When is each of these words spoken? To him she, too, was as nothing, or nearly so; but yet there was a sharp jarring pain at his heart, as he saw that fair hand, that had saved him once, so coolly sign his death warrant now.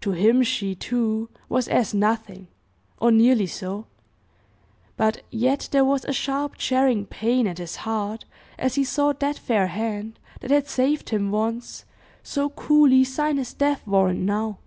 To 0.00 0.12
him 0.12 0.42
she, 0.42 0.74
too, 0.74 1.28
was 1.50 1.68
as 1.68 1.92
nothing, 1.92 2.48
or 2.98 3.10
nearly 3.10 3.46
so; 3.46 3.84
but 4.96 5.20
yet 5.30 5.68
there 5.70 5.84
was 5.84 6.02
a 6.06 6.14
sharp 6.14 6.56
jarring 6.56 7.04
pain 7.04 7.46
at 7.46 7.58
his 7.58 7.76
heart, 7.84 8.24
as 8.58 8.76
he 8.76 8.84
saw 8.84 9.12
that 9.12 9.36
fair 9.38 9.66
hand, 9.66 10.18
that 10.40 10.50
had 10.50 10.66
saved 10.66 11.10
him 11.10 11.30
once, 11.30 11.84
so 12.22 12.48
coolly 12.48 13.04
sign 13.04 13.36
his 13.36 13.52
death 13.52 13.86
warrant 13.86 14.20
now. 14.20 14.60